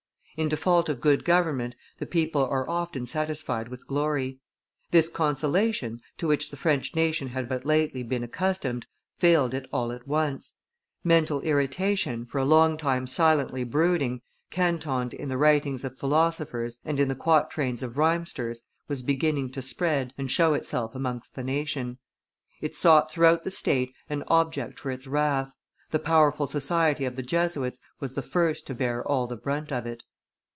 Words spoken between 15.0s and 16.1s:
in the writings of